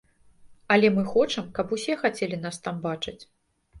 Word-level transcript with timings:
Але 0.75 0.89
мы 0.95 1.03
хочам, 1.11 1.51
каб 1.59 1.75
усе 1.79 1.99
хацелі 2.05 2.43
нас 2.47 2.57
там 2.67 2.81
бачыць. 2.87 3.19